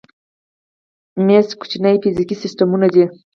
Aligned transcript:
میمز 1.25 1.49
کوچني 1.59 1.93
فزیکي 2.03 2.35
سیسټمونه 2.43 2.87
دي. 2.93 3.05